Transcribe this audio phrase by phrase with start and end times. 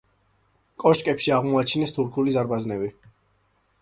[0.83, 2.91] კოშკებში აღმოაჩინეს თურქული ზარბაზნები.